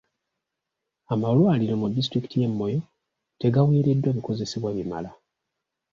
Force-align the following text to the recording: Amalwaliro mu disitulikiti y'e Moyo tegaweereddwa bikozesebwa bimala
Amalwaliro 1.13 1.73
mu 1.81 1.87
disitulikiti 1.95 2.35
y'e 2.41 2.49
Moyo 2.57 2.81
tegaweereddwa 3.39 4.09
bikozesebwa 4.17 4.69
bimala 4.77 5.09